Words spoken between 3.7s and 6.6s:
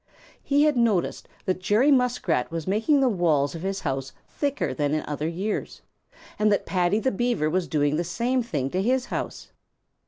house thicker than in other years, and